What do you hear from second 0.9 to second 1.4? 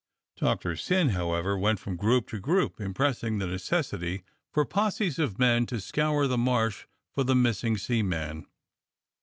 how